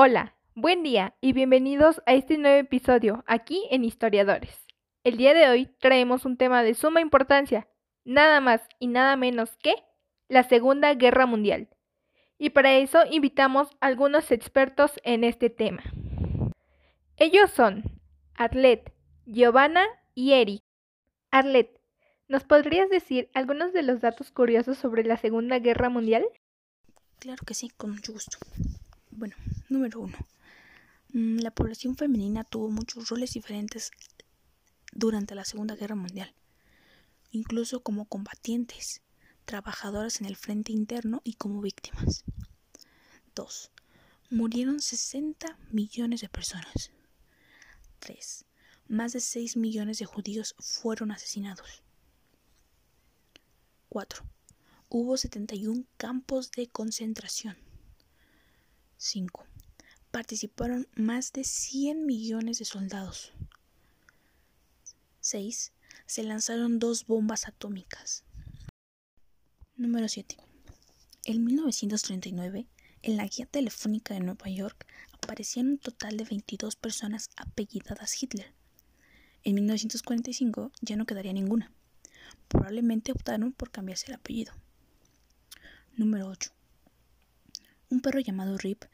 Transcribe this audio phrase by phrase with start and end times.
[0.00, 4.64] Hola, buen día y bienvenidos a este nuevo episodio aquí en Historiadores.
[5.02, 7.66] El día de hoy traemos un tema de suma importancia,
[8.04, 9.74] nada más y nada menos que
[10.28, 11.68] la Segunda Guerra Mundial.
[12.38, 15.82] Y para eso invitamos a algunos expertos en este tema.
[17.16, 17.82] Ellos son
[18.34, 18.92] Arlet,
[19.26, 20.62] Giovanna y Eric.
[21.32, 21.76] Arlet,
[22.28, 26.24] ¿nos podrías decir algunos de los datos curiosos sobre la Segunda Guerra Mundial?
[27.18, 28.38] Claro que sí, con mucho gusto.
[29.18, 29.34] Bueno,
[29.68, 30.16] número uno.
[31.12, 33.90] Mm, la población femenina tuvo muchos roles diferentes
[34.92, 36.32] durante la Segunda Guerra Mundial,
[37.32, 39.02] incluso como combatientes,
[39.44, 42.22] trabajadoras en el frente interno y como víctimas.
[43.34, 43.72] 2.
[44.30, 46.92] Murieron 60 millones de personas.
[47.98, 48.44] 3.
[48.86, 51.82] Más de 6 millones de judíos fueron asesinados.
[53.88, 54.24] 4.
[54.88, 57.67] Hubo 71 campos de concentración.
[58.98, 59.46] 5.
[60.10, 63.32] Participaron más de 100 millones de soldados.
[65.20, 65.72] 6.
[66.06, 68.24] Se lanzaron dos bombas atómicas.
[69.76, 70.36] Número 7.
[71.26, 72.66] En 1939,
[73.02, 78.52] en la guía telefónica de Nueva York aparecían un total de 22 personas apellidadas Hitler.
[79.44, 81.72] En 1945 ya no quedaría ninguna.
[82.48, 84.52] Probablemente optaron por cambiarse el apellido.
[85.94, 86.57] Número 8
[87.90, 88.84] un perro llamado Rip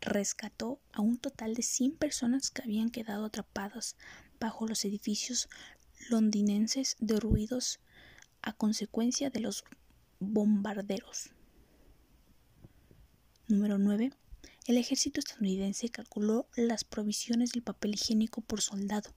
[0.00, 3.96] rescató a un total de 100 personas que habían quedado atrapadas
[4.40, 5.48] bajo los edificios
[6.10, 7.78] londinenses derruidos
[8.42, 9.64] a consecuencia de los
[10.18, 11.30] bombarderos.
[13.46, 14.12] Número 9.
[14.66, 19.14] El ejército estadounidense calculó las provisiones del papel higiénico por soldado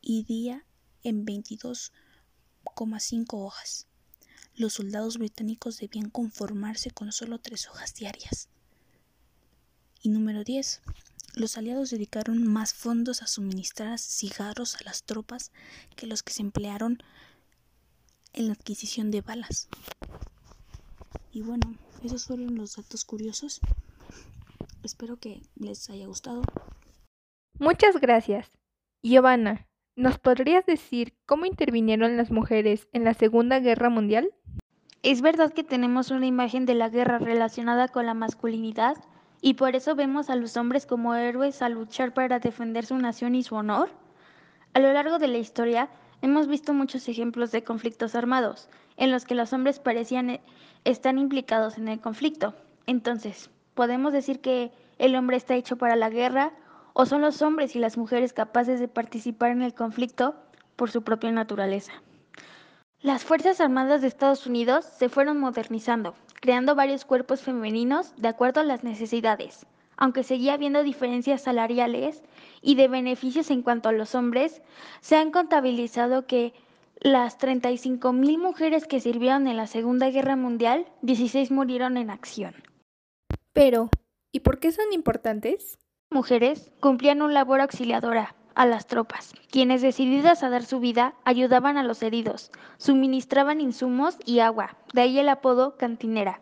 [0.00, 0.64] y día
[1.02, 3.86] en 22,5 hojas
[4.56, 8.48] los soldados británicos debían conformarse con solo tres hojas diarias.
[10.02, 10.80] Y número 10.
[11.34, 15.50] Los aliados dedicaron más fondos a suministrar cigarros a las tropas
[15.96, 17.02] que los que se emplearon
[18.32, 19.68] en la adquisición de balas.
[21.32, 23.60] Y bueno, esos fueron los datos curiosos.
[24.84, 26.42] Espero que les haya gustado.
[27.58, 28.52] Muchas gracias.
[29.02, 34.30] Giovanna, ¿nos podrías decir cómo intervinieron las mujeres en la Segunda Guerra Mundial?
[35.04, 38.96] Es verdad que tenemos una imagen de la guerra relacionada con la masculinidad
[39.42, 43.34] y por eso vemos a los hombres como héroes a luchar para defender su nación
[43.34, 43.90] y su honor.
[44.72, 45.90] A lo largo de la historia
[46.22, 50.40] hemos visto muchos ejemplos de conflictos armados en los que los hombres parecían eh,
[50.84, 52.54] estar implicados en el conflicto.
[52.86, 56.54] Entonces, ¿podemos decir que el hombre está hecho para la guerra
[56.94, 60.34] o son los hombres y las mujeres capaces de participar en el conflicto
[60.76, 61.92] por su propia naturaleza?
[63.04, 68.62] Las Fuerzas Armadas de Estados Unidos se fueron modernizando, creando varios cuerpos femeninos de acuerdo
[68.62, 69.66] a las necesidades.
[69.98, 72.22] Aunque seguía habiendo diferencias salariales
[72.62, 74.62] y de beneficios en cuanto a los hombres,
[75.02, 76.54] se han contabilizado que
[76.98, 82.54] las 35 mil mujeres que sirvieron en la Segunda Guerra Mundial, 16 murieron en acción.
[83.52, 83.90] Pero,
[84.32, 85.76] ¿y por qué son importantes?
[86.10, 91.76] Mujeres cumplían un labor auxiliadora, a las tropas, quienes decididas a dar su vida ayudaban
[91.76, 96.40] a los heridos, suministraban insumos y agua, de ahí el apodo cantinera.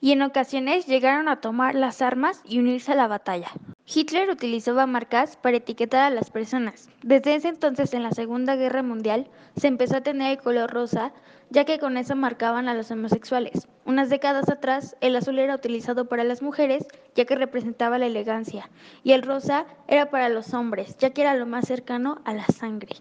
[0.00, 3.50] Y en ocasiones llegaron a tomar las armas y unirse a la batalla.
[3.84, 6.88] Hitler utilizaba marcas para etiquetar a las personas.
[7.02, 11.12] Desde ese entonces, en la Segunda Guerra Mundial, se empezó a tener el color rosa,
[11.50, 13.68] ya que con eso marcaban a los homosexuales.
[13.84, 18.70] Unas décadas atrás, el azul era utilizado para las mujeres, ya que representaba la elegancia,
[19.02, 22.46] y el rosa era para los hombres, ya que era lo más cercano a la
[22.46, 22.96] sangre.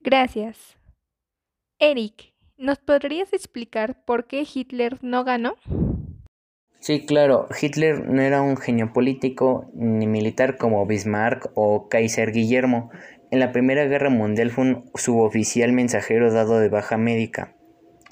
[0.00, 0.76] Gracias.
[1.78, 5.56] Eric, ¿nos podrías explicar por qué Hitler no ganó?
[6.82, 12.90] Sí, claro, Hitler no era un genio político ni militar como Bismarck o Kaiser Guillermo.
[13.30, 17.54] En la Primera Guerra Mundial fue un suboficial mensajero dado de baja médica,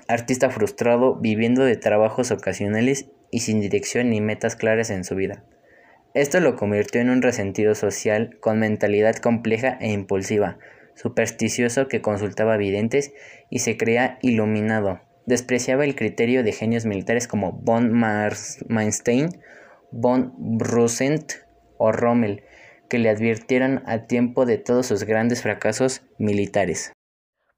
[0.06, 5.43] artista frustrado, viviendo de trabajos ocasionales y sin dirección ni metas claras en su vida.
[6.14, 10.58] Esto lo convirtió en un resentido social con mentalidad compleja e impulsiva,
[10.94, 13.12] supersticioso que consultaba videntes
[13.50, 19.28] y se creía iluminado despreciaba el criterio de genios militares como von Manstein,
[19.90, 21.32] von Brusent
[21.78, 22.44] o Rommel,
[22.88, 26.93] que le advirtieran a tiempo de todos sus grandes fracasos militares.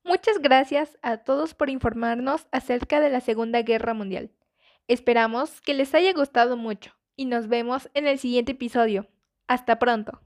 [0.04, 4.30] Muchas gracias a todos por informarnos acerca de la Segunda Guerra Mundial.
[4.88, 9.08] Esperamos que les haya gustado mucho y nos vemos en el siguiente episodio.
[9.46, 10.20] Hasta pronto.